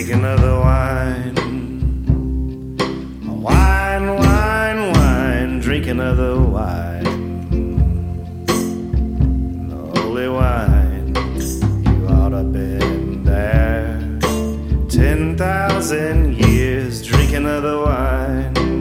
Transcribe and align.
take 0.00 0.14
another 0.14 0.58
wine. 0.58 1.34
Wine, 3.26 4.14
wine, 4.14 4.92
wine, 4.92 5.60
drink 5.60 5.86
another 5.88 6.40
wine. 6.40 7.04
Holy 9.96 10.28
wine, 10.28 11.14
you 11.84 12.06
ought 12.08 12.30
to 12.30 12.42
been 12.44 13.24
there. 13.24 14.00
Ten 14.88 15.36
thousand 15.36 16.38
years, 16.38 17.02
drink 17.02 17.34
another 17.34 17.76
wine. 17.78 18.79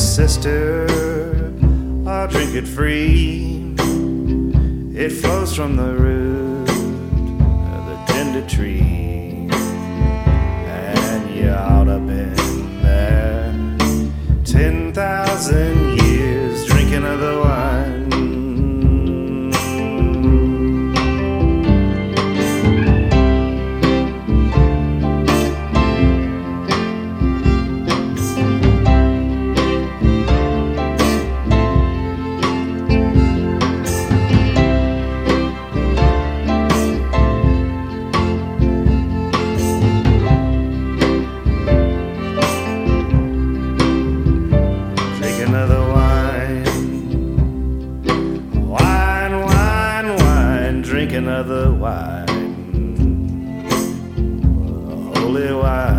Sister, 0.00 0.86
or 2.06 2.26
drink 2.26 2.54
it 2.54 2.66
free. 2.66 3.74
It 4.94 5.10
flows 5.10 5.54
from 5.54 5.76
the 5.76 5.94
root 5.94 6.68
of 6.68 7.86
the 7.86 8.04
tender 8.06 8.46
tree. 8.48 9.48
And 10.66 11.34
you 11.34 11.50
ought 11.50 11.84
to 11.84 11.98
been 11.98 12.82
there. 12.82 13.52
Ten 14.44 14.92
thousand 14.92 15.89
Drink 51.00 51.14
another 51.14 51.72
wine. 51.72 52.28
Holy 55.16 55.50
wine. 55.54 55.89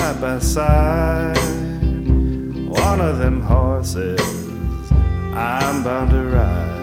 Side 0.00 0.20
by 0.20 0.38
side. 0.38 1.36
One 2.68 3.00
of 3.02 3.18
them 3.18 3.42
horses 3.42 4.20
I'm 5.34 5.84
bound 5.84 6.10
to 6.12 6.22
ride. 6.22 6.79